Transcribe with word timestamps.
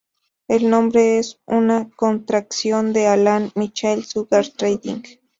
El 0.47 0.67
nombre 0.67 1.19
es 1.19 1.39
una 1.45 1.87
contracción 1.95 2.91
de 2.91 3.05
Alan 3.05 3.51
Michael 3.53 4.03
Sugar 4.03 4.47
Trading. 4.47 5.03